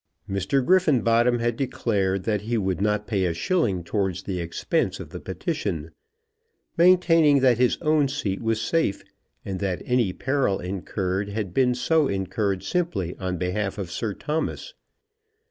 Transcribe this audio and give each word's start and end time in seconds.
Mr. 0.27 0.65
Griffenbottom 0.65 1.37
had 1.37 1.55
declared 1.55 2.23
that 2.23 2.41
he 2.41 2.57
would 2.57 2.81
not 2.81 3.05
pay 3.05 3.25
a 3.25 3.35
shilling 3.35 3.83
towards 3.83 4.23
the 4.23 4.39
expense 4.39 4.99
of 4.99 5.11
the 5.11 5.19
petition, 5.19 5.91
maintaining 6.75 7.39
that 7.41 7.59
his 7.59 7.77
own 7.83 8.07
seat 8.07 8.41
was 8.41 8.59
safe, 8.59 9.03
and 9.45 9.59
that 9.59 9.83
any 9.85 10.11
peril 10.11 10.57
incurred 10.59 11.29
had 11.29 11.53
been 11.53 11.75
so 11.75 12.07
incurred 12.07 12.63
simply 12.63 13.15
on 13.19 13.37
behalf 13.37 13.77
of 13.77 13.91
Sir 13.91 14.15
Thomas. 14.15 14.73